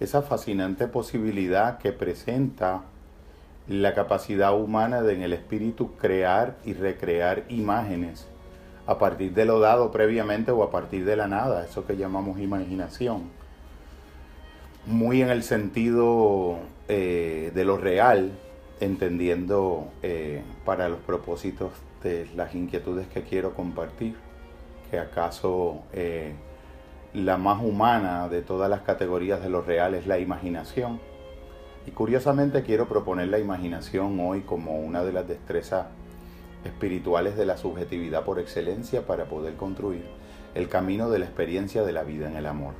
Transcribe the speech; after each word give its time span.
esa 0.00 0.22
fascinante 0.22 0.88
posibilidad 0.88 1.78
que 1.78 1.92
presenta 1.92 2.82
la 3.68 3.94
capacidad 3.94 4.56
humana 4.58 5.02
de 5.02 5.14
en 5.14 5.22
el 5.22 5.32
espíritu 5.32 5.92
crear 5.96 6.56
y 6.64 6.74
recrear 6.74 7.44
imágenes 7.48 8.26
a 8.86 8.98
partir 8.98 9.32
de 9.32 9.44
lo 9.44 9.58
dado 9.58 9.90
previamente 9.90 10.52
o 10.52 10.62
a 10.62 10.70
partir 10.70 11.04
de 11.04 11.16
la 11.16 11.26
nada, 11.26 11.64
eso 11.64 11.84
que 11.86 11.96
llamamos 11.96 12.38
imaginación. 12.38 13.24
Muy 14.86 15.22
en 15.22 15.30
el 15.30 15.42
sentido 15.42 16.58
eh, 16.88 17.50
de 17.52 17.64
lo 17.64 17.76
real, 17.76 18.30
entendiendo 18.78 19.88
eh, 20.02 20.42
para 20.64 20.88
los 20.88 21.00
propósitos 21.00 21.72
de 22.04 22.28
las 22.36 22.54
inquietudes 22.54 23.08
que 23.08 23.22
quiero 23.22 23.54
compartir, 23.54 24.14
que 24.88 25.00
acaso 25.00 25.82
eh, 25.92 26.34
la 27.22 27.38
más 27.38 27.62
humana 27.62 28.28
de 28.28 28.42
todas 28.42 28.68
las 28.68 28.82
categorías 28.82 29.42
de 29.42 29.48
lo 29.48 29.62
real 29.62 29.94
es 29.94 30.06
la 30.06 30.18
imaginación. 30.18 31.00
Y 31.86 31.92
curiosamente 31.92 32.62
quiero 32.62 32.88
proponer 32.88 33.28
la 33.28 33.38
imaginación 33.38 34.18
hoy 34.20 34.42
como 34.42 34.78
una 34.78 35.04
de 35.04 35.12
las 35.12 35.26
destrezas 35.26 35.86
espirituales 36.64 37.36
de 37.36 37.46
la 37.46 37.56
subjetividad 37.56 38.24
por 38.24 38.38
excelencia 38.38 39.06
para 39.06 39.26
poder 39.26 39.54
construir 39.54 40.04
el 40.54 40.68
camino 40.68 41.10
de 41.10 41.20
la 41.20 41.26
experiencia 41.26 41.84
de 41.84 41.92
la 41.92 42.02
vida 42.02 42.28
en 42.28 42.36
el 42.36 42.46
amor. 42.46 42.74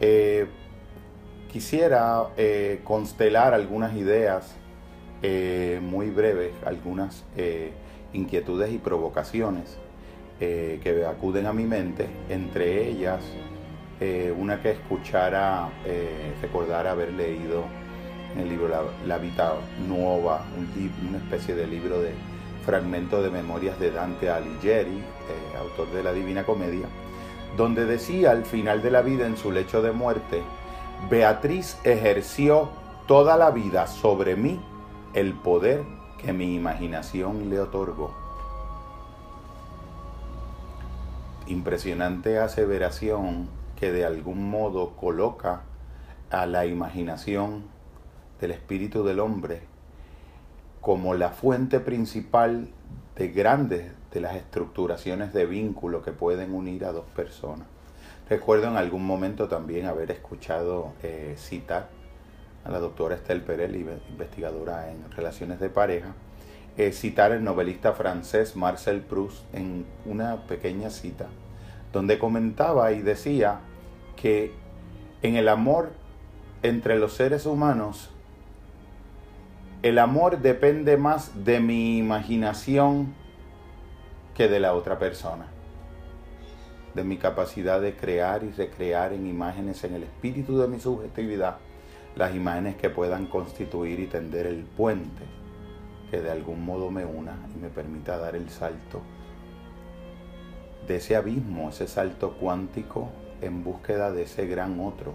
Eh, 0.00 0.46
quisiera 1.50 2.28
eh, 2.36 2.80
constelar 2.84 3.52
algunas 3.52 3.96
ideas 3.96 4.54
eh, 5.22 5.80
muy 5.82 6.10
breves, 6.10 6.52
algunas 6.64 7.24
inquietudes 8.12 8.72
y 8.72 8.78
provocaciones 8.78 9.76
que 10.38 11.04
acuden 11.08 11.46
a 11.46 11.52
mi 11.52 11.64
mente, 11.64 12.06
entre 12.28 12.88
ellas 12.88 13.20
una 14.38 14.62
que 14.62 14.70
escuchara, 14.70 15.68
recordara 16.40 16.92
haber 16.92 17.12
leído 17.12 17.64
en 18.34 18.40
el 18.40 18.48
libro 18.48 18.68
La, 19.06 19.18
Vita 19.18 19.54
Nuova, 19.88 20.44
una 21.08 21.18
especie 21.18 21.54
de 21.54 21.66
libro 21.66 22.00
de 22.00 22.12
fragmento 22.64 23.22
de 23.22 23.30
Memorias 23.30 23.80
de 23.80 23.90
Dante 23.90 24.28
Alighieri, 24.28 24.98
eh, 24.98 25.56
autor 25.58 25.90
de 25.90 26.02
la 26.02 26.12
Divina 26.12 26.44
Comedia, 26.44 26.86
donde 27.56 27.86
decía 27.86 28.30
al 28.30 28.44
final 28.44 28.82
de 28.82 28.90
la 28.90 29.00
vida 29.00 29.26
en 29.26 29.36
su 29.36 29.50
lecho 29.50 29.80
de 29.80 29.92
muerte, 29.92 30.42
Beatriz 31.08 31.78
ejerció 31.84 32.68
toda 33.06 33.36
la 33.38 33.50
vida 33.50 33.86
sobre 33.86 34.36
mí 34.36 34.60
el 35.14 35.32
poder 35.32 35.82
que 36.18 36.32
mi 36.32 36.54
imaginación 36.54 37.48
le 37.48 37.58
otorgó. 37.58 38.27
Impresionante 41.48 42.38
aseveración 42.38 43.48
que 43.74 43.90
de 43.90 44.04
algún 44.04 44.50
modo 44.50 44.96
coloca 44.96 45.62
a 46.28 46.44
la 46.44 46.66
imaginación 46.66 47.64
del 48.38 48.50
espíritu 48.50 49.02
del 49.02 49.18
hombre 49.18 49.62
como 50.82 51.14
la 51.14 51.30
fuente 51.30 51.80
principal 51.80 52.68
de 53.16 53.28
grandes 53.28 53.92
de 54.12 54.20
las 54.20 54.36
estructuraciones 54.36 55.32
de 55.32 55.46
vínculo 55.46 56.02
que 56.02 56.12
pueden 56.12 56.52
unir 56.52 56.84
a 56.84 56.92
dos 56.92 57.06
personas. 57.16 57.66
Recuerdo 58.28 58.68
en 58.68 58.76
algún 58.76 59.06
momento 59.06 59.48
también 59.48 59.86
haber 59.86 60.10
escuchado 60.10 60.92
eh, 61.02 61.34
citar 61.38 61.88
a 62.66 62.70
la 62.70 62.78
doctora 62.78 63.14
Estelle 63.14 63.40
Perel, 63.40 63.74
investigadora 64.10 64.90
en 64.90 65.10
relaciones 65.12 65.60
de 65.60 65.70
pareja, 65.70 66.14
eh, 66.78 66.92
citar 66.92 67.32
al 67.32 67.42
novelista 67.42 67.92
francés 67.92 68.54
Marcel 68.54 69.00
Proust 69.00 69.52
en 69.52 69.84
una 70.06 70.46
pequeña 70.46 70.90
cita, 70.90 71.26
donde 71.92 72.20
comentaba 72.20 72.92
y 72.92 73.02
decía 73.02 73.58
que 74.14 74.52
en 75.22 75.34
el 75.34 75.48
amor 75.48 75.90
entre 76.62 77.00
los 77.00 77.14
seres 77.14 77.46
humanos 77.46 78.10
el 79.82 79.98
amor 79.98 80.38
depende 80.38 80.96
más 80.96 81.44
de 81.44 81.58
mi 81.58 81.98
imaginación 81.98 83.12
que 84.36 84.46
de 84.46 84.60
la 84.60 84.74
otra 84.74 85.00
persona, 85.00 85.46
de 86.94 87.02
mi 87.02 87.16
capacidad 87.16 87.80
de 87.80 87.96
crear 87.96 88.44
y 88.44 88.52
recrear 88.52 89.12
en 89.12 89.26
imágenes 89.26 89.82
en 89.82 89.94
el 89.94 90.04
espíritu 90.04 90.58
de 90.58 90.68
mi 90.68 90.78
subjetividad 90.78 91.56
las 92.14 92.36
imágenes 92.36 92.76
que 92.76 92.88
puedan 92.88 93.26
constituir 93.26 93.98
y 93.98 94.06
tender 94.06 94.46
el 94.46 94.62
puente 94.62 95.38
que 96.10 96.20
de 96.20 96.30
algún 96.30 96.64
modo 96.64 96.90
me 96.90 97.04
una 97.04 97.36
y 97.54 97.58
me 97.58 97.68
permita 97.68 98.18
dar 98.18 98.36
el 98.36 98.48
salto 98.50 99.02
de 100.86 100.96
ese 100.96 101.16
abismo, 101.16 101.68
ese 101.68 101.86
salto 101.86 102.32
cuántico 102.32 103.10
en 103.42 103.62
búsqueda 103.62 104.10
de 104.10 104.22
ese 104.22 104.46
gran 104.46 104.80
otro, 104.80 105.12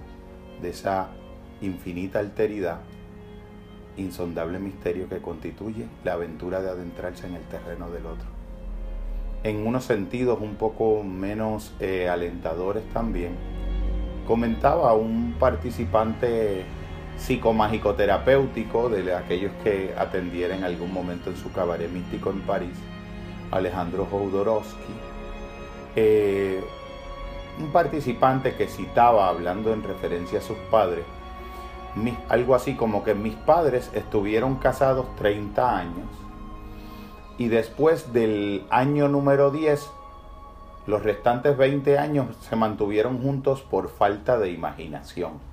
de 0.62 0.70
esa 0.70 1.09
infinita 1.62 2.20
alteridad 2.20 2.80
insondable 3.98 4.59
misterio 4.59 5.08
que 5.08 5.20
constituye 5.20 5.88
la 6.03 6.14
aventura 6.14 6.62
de 6.62 6.70
adentrarse 6.70 7.28
en 7.28 7.36
el 7.36 7.44
terreno 7.44 7.90
del 7.90 8.06
otro. 8.06 8.28
En 9.44 9.68
unos 9.68 9.86
sentidos 9.86 10.40
un 10.42 10.56
poco 10.56 11.03
menos 11.03 11.74
eh, 11.80 12.09
alentadores 12.09 12.84
también, 12.94 13.36
comentaba 14.26 14.94
un 14.94 15.36
participante 15.38 16.64
psicomágico 17.23 17.94
terapéutico 17.95 18.89
de 18.89 19.16
aquellos 19.16 19.53
que 19.63 19.94
atendiera 19.97 20.56
en 20.56 20.66
algún 20.66 20.91
momento 20.91 21.29
en 21.29 21.38
su 21.38 21.53
cabaret 21.53 21.89
místico 21.89 22.31
en 22.31 22.41
París, 22.41 22.75
Alejandro 23.50 24.06
Jodorowsky, 24.06 24.94
eh, 25.95 26.61
un 27.59 27.72
participante 27.72 28.56
que 28.56 28.67
citaba, 28.67 29.29
hablando 29.29 29.72
en 29.72 29.84
referencia 29.84 30.39
a 30.39 30.41
sus 30.41 30.57
padres, 30.69 31.06
algo 32.28 32.56
así 32.56 32.75
como 32.75 33.06
que 33.06 33.13
mis 33.13 33.35
padres 33.35 33.90
estuvieron 33.94 34.55
casados 34.55 35.16
30 35.16 35.78
años 35.78 36.07
y 37.38 37.47
después 37.47 38.11
del 38.11 38.66
año 38.69 39.07
número 39.07 39.50
10, 39.50 39.90
los 40.88 41.03
restantes 41.03 41.55
20 41.55 41.97
años 41.97 42.35
se 42.41 42.57
mantuvieron 42.57 43.22
juntos 43.22 43.61
por 43.61 43.90
falta 43.90 44.38
de 44.38 44.50
imaginación. 44.50 45.53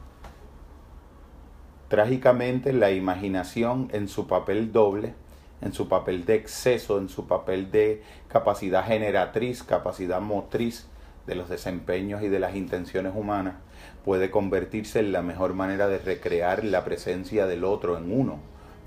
Trágicamente 1.91 2.73
la 2.73 2.93
imaginación 2.93 3.89
en 3.93 4.07
su 4.07 4.29
papel 4.29 4.71
doble, 4.71 5.13
en 5.61 5.73
su 5.73 5.89
papel 5.89 6.25
de 6.25 6.37
exceso, 6.37 6.99
en 6.99 7.09
su 7.09 7.27
papel 7.27 7.73
de 7.73 8.05
capacidad 8.29 8.87
generatriz, 8.87 9.65
capacidad 9.65 10.21
motriz 10.21 10.87
de 11.27 11.35
los 11.35 11.49
desempeños 11.49 12.23
y 12.23 12.29
de 12.29 12.39
las 12.39 12.55
intenciones 12.55 13.13
humanas, 13.17 13.57
puede 14.05 14.31
convertirse 14.31 15.01
en 15.01 15.11
la 15.11 15.23
mejor 15.23 15.55
manera 15.55 15.89
de 15.89 15.99
recrear 15.99 16.63
la 16.63 16.85
presencia 16.85 17.49
del 17.49 17.65
otro 17.65 17.99
en 17.99 18.17
uno, 18.17 18.39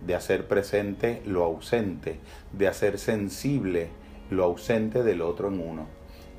de 0.08 0.16
hacer 0.16 0.47
presente 0.47 1.22
lo 1.25 1.44
ausente, 1.44 2.22
de 2.53 2.69
hacer 2.69 2.97
sensible 2.97 3.90
lo 4.30 4.46
ausente 4.46 5.03
del 5.03 5.22
otro 5.22 5.50
en 5.50 5.59
uno 5.59 5.88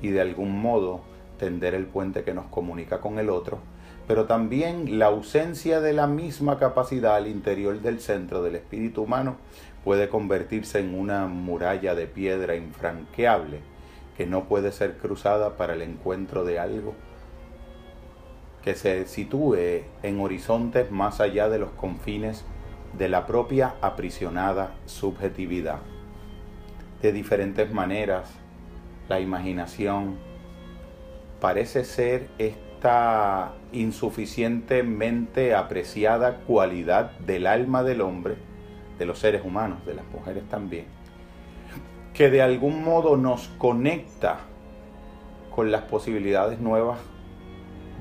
y 0.01 0.07
de 0.07 0.21
algún 0.21 0.59
modo 0.59 1.01
tender 1.37 1.75
el 1.75 1.85
puente 1.85 2.23
que 2.23 2.33
nos 2.33 2.47
comunica 2.47 3.01
con 3.01 3.19
el 3.19 3.29
otro, 3.29 3.59
pero 4.07 4.25
también 4.25 4.99
la 4.99 5.07
ausencia 5.07 5.81
de 5.81 5.93
la 5.93 6.07
misma 6.07 6.59
capacidad 6.59 7.15
al 7.15 7.27
interior 7.27 7.81
del 7.81 7.99
centro 7.99 8.43
del 8.43 8.55
espíritu 8.55 9.03
humano 9.03 9.37
puede 9.83 10.09
convertirse 10.09 10.79
en 10.79 10.97
una 10.97 11.27
muralla 11.27 11.95
de 11.95 12.07
piedra 12.07 12.55
infranqueable 12.55 13.59
que 14.17 14.25
no 14.25 14.45
puede 14.45 14.71
ser 14.71 14.97
cruzada 14.97 15.57
para 15.57 15.73
el 15.73 15.81
encuentro 15.81 16.43
de 16.43 16.59
algo 16.59 16.93
que 18.63 18.75
se 18.75 19.05
sitúe 19.05 19.83
en 20.01 20.19
horizontes 20.19 20.89
más 20.89 21.21
allá 21.21 21.49
de 21.49 21.59
los 21.59 21.69
confines 21.71 22.43
de 22.97 23.09
la 23.09 23.27
propia 23.27 23.75
aprisionada 23.81 24.73
subjetividad. 24.87 25.79
De 27.01 27.11
diferentes 27.11 27.71
maneras, 27.71 28.31
la 29.07 29.19
imaginación 29.19 30.17
parece 31.39 31.83
ser 31.83 32.27
insuficientemente 33.71 35.55
apreciada 35.55 36.37
cualidad 36.47 37.11
del 37.19 37.47
alma 37.47 37.83
del 37.83 38.01
hombre, 38.01 38.35
de 38.97 39.05
los 39.05 39.19
seres 39.19 39.43
humanos, 39.43 39.85
de 39.85 39.95
las 39.95 40.05
mujeres 40.07 40.43
también, 40.49 40.85
que 42.13 42.29
de 42.29 42.41
algún 42.41 42.83
modo 42.83 43.17
nos 43.17 43.47
conecta 43.57 44.39
con 45.53 45.71
las 45.71 45.83
posibilidades 45.83 46.59
nuevas 46.59 46.99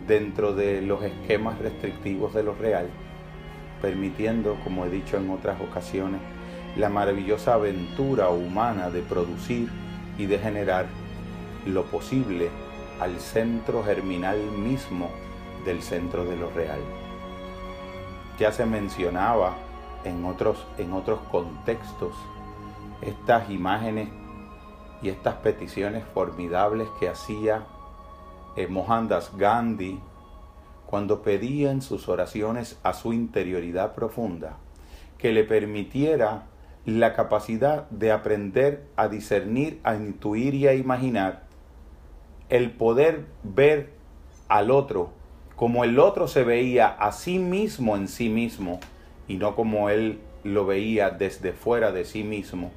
dentro 0.07 0.55
de 0.55 0.83
los 0.83 1.03
esquemas 1.03 1.59
restrictivos 1.59 2.35
de 2.35 2.43
lo 2.43 2.55
real, 2.55 2.89
permitiendo, 3.81 4.57
como 4.65 4.85
he 4.85 4.91
dicho 4.91 5.17
en 5.17 5.31
otras 5.31 5.61
ocasiones, 5.61 6.21
la 6.77 6.89
maravillosa 6.89 7.55
aventura 7.55 8.29
humana 8.29 8.91
de 8.91 9.03
producir 9.03 9.69
y 10.19 10.27
de 10.27 10.39
generar 10.39 10.87
lo 11.67 11.85
posible 11.85 12.51
al 13.01 13.21
centro 13.21 13.83
germinal 13.83 14.39
mismo 14.39 15.11
del 15.65 15.83
centro 15.83 16.25
de 16.25 16.37
lo 16.37 16.51
real. 16.51 16.81
Ya 18.39 18.53
se 18.53 18.67
mencionaba 18.67 19.55
en 20.05 20.25
otros, 20.25 20.67
en 20.79 20.93
otros 20.93 21.21
contextos 21.31 22.15
estas 23.01 23.51
imágenes 23.51 24.09
y 25.03 25.09
estas 25.09 25.35
peticiones 25.37 26.05
formidables 26.15 26.89
que 26.99 27.09
hacía 27.09 27.65
eh, 28.57 28.67
Mohandas 28.67 29.37
Gandhi 29.37 30.01
cuando 30.87 31.23
pedía 31.23 31.71
en 31.71 31.83
sus 31.83 32.09
oraciones 32.09 32.79
a 32.83 32.93
su 32.93 33.13
interioridad 33.13 33.95
profunda 33.95 34.57
que 35.19 35.33
le 35.33 35.45
permitiera 35.45 36.45
la 36.85 37.15
capacidad 37.15 37.89
de 37.91 38.13
aprender 38.13 38.87
a 38.95 39.09
discernir, 39.09 39.81
a 39.85 39.95
intuir 39.95 40.55
y 40.55 40.69
a 40.69 40.75
imaginar, 40.75 41.45
el 42.57 42.71
poder 42.71 43.25
ver 43.43 43.91
al 44.49 44.71
otro 44.71 45.11
como 45.57 45.85
el 45.85 45.99
otro 45.99 46.27
se 46.27 46.43
veía 46.43 46.89
a 46.89 47.13
sí 47.13 47.39
mismo 47.39 47.97
en 47.97 48.09
sí 48.09 48.29
mismo 48.29 48.81
y 49.29 49.37
no 49.37 49.55
como 49.55 49.89
él 49.89 50.19
lo 50.43 50.67
veía 50.67 51.11
desde 51.11 51.53
fuera 51.53 51.93
de 51.93 52.05
sí 52.05 52.23
mismo, 52.23 52.71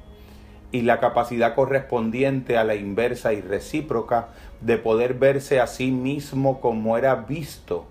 y 0.72 0.82
la 0.82 1.00
capacidad 1.00 1.54
correspondiente 1.54 2.56
a 2.56 2.64
la 2.64 2.74
inversa 2.74 3.34
y 3.34 3.42
recíproca 3.42 4.28
de 4.60 4.78
poder 4.78 5.14
verse 5.14 5.60
a 5.60 5.66
sí 5.66 5.90
mismo 5.90 6.60
como 6.60 6.96
era 6.96 7.14
visto 7.14 7.86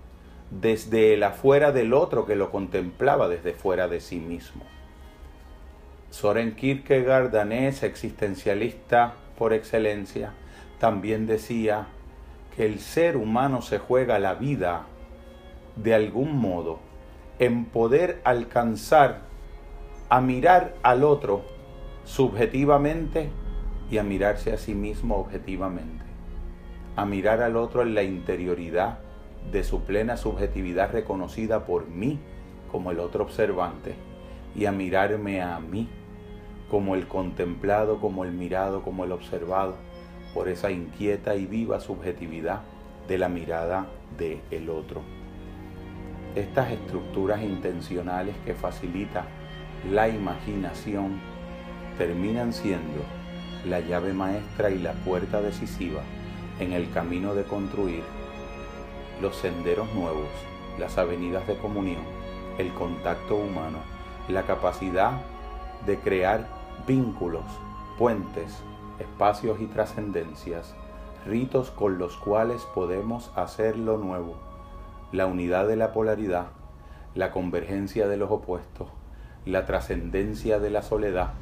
desde 0.50 1.14
el 1.14 1.22
afuera 1.22 1.70
del 1.70 1.92
otro 1.92 2.26
que 2.26 2.34
lo 2.34 2.50
contemplaba 2.50 3.28
desde 3.28 3.52
fuera 3.52 3.86
de 3.86 4.00
sí 4.00 4.18
mismo. 4.18 4.64
Soren 6.10 6.56
Kierkegaard, 6.56 7.30
danés, 7.30 7.82
existencialista 7.82 9.14
por 9.36 9.52
excelencia, 9.52 10.32
también 10.78 11.26
decía 11.26 11.86
que 12.54 12.66
el 12.66 12.80
ser 12.80 13.16
humano 13.16 13.62
se 13.62 13.78
juega 13.78 14.18
la 14.18 14.34
vida 14.34 14.86
de 15.76 15.94
algún 15.94 16.36
modo 16.36 16.80
en 17.38 17.66
poder 17.66 18.20
alcanzar 18.24 19.22
a 20.08 20.20
mirar 20.20 20.74
al 20.82 21.04
otro 21.04 21.42
subjetivamente 22.04 23.30
y 23.90 23.98
a 23.98 24.02
mirarse 24.02 24.52
a 24.52 24.58
sí 24.58 24.74
mismo 24.74 25.16
objetivamente, 25.16 26.04
a 26.96 27.04
mirar 27.04 27.42
al 27.42 27.56
otro 27.56 27.82
en 27.82 27.94
la 27.94 28.02
interioridad 28.02 28.98
de 29.52 29.62
su 29.64 29.84
plena 29.84 30.16
subjetividad 30.16 30.92
reconocida 30.92 31.64
por 31.64 31.88
mí 31.88 32.18
como 32.70 32.90
el 32.90 33.00
otro 33.00 33.24
observante 33.24 33.94
y 34.54 34.66
a 34.66 34.72
mirarme 34.72 35.40
a 35.40 35.58
mí 35.60 35.88
como 36.70 36.94
el 36.94 37.06
contemplado, 37.06 38.00
como 38.00 38.24
el 38.24 38.32
mirado, 38.32 38.82
como 38.82 39.04
el 39.04 39.12
observado, 39.12 39.76
por 40.34 40.48
esa 40.48 40.70
inquieta 40.70 41.34
y 41.34 41.46
viva 41.46 41.80
subjetividad 41.80 42.60
de 43.08 43.18
la 43.18 43.28
mirada 43.28 43.86
de 44.18 44.40
el 44.50 44.68
otro. 44.70 45.02
Estas 46.34 46.70
estructuras 46.70 47.42
intencionales 47.42 48.36
que 48.44 48.54
facilita 48.54 49.24
la 49.90 50.08
imaginación 50.08 51.20
terminan 51.96 52.52
siendo 52.52 53.02
la 53.66 53.80
llave 53.80 54.12
maestra 54.12 54.70
y 54.70 54.78
la 54.78 54.92
puerta 54.92 55.40
decisiva 55.40 56.02
en 56.60 56.72
el 56.72 56.90
camino 56.90 57.34
de 57.34 57.44
construir 57.44 58.02
los 59.20 59.36
senderos 59.36 59.92
nuevos, 59.94 60.28
las 60.78 60.98
avenidas 60.98 61.46
de 61.46 61.56
comunión, 61.56 62.02
el 62.58 62.72
contacto 62.74 63.36
humano, 63.36 63.78
la 64.28 64.44
capacidad 64.44 65.20
de 65.86 65.98
crear 65.98 66.46
vínculos, 66.86 67.44
puentes, 67.98 68.62
espacios 68.98 69.60
y 69.60 69.66
trascendencias, 69.66 70.74
ritos 71.26 71.70
con 71.70 71.98
los 71.98 72.16
cuales 72.16 72.62
podemos 72.74 73.30
hacer 73.36 73.76
lo 73.76 73.98
nuevo, 73.98 74.36
la 75.12 75.26
unidad 75.26 75.66
de 75.66 75.76
la 75.76 75.92
polaridad, 75.92 76.48
la 77.14 77.30
convergencia 77.30 78.08
de 78.08 78.16
los 78.16 78.30
opuestos, 78.30 78.88
la 79.44 79.66
trascendencia 79.66 80.58
de 80.58 80.70
la 80.70 80.82
soledad 80.82 81.32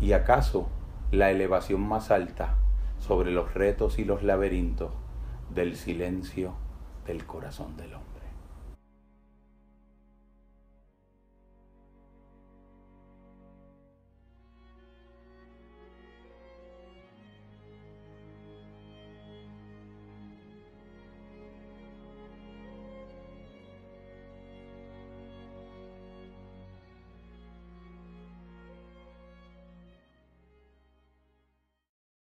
y 0.00 0.12
acaso 0.12 0.68
la 1.10 1.30
elevación 1.30 1.86
más 1.86 2.10
alta 2.10 2.54
sobre 2.98 3.30
los 3.30 3.54
retos 3.54 3.98
y 3.98 4.04
los 4.04 4.22
laberintos 4.22 4.92
del 5.54 5.76
silencio 5.76 6.52
del 7.06 7.26
corazón 7.26 7.76
del 7.76 7.94
hombre. 7.94 8.13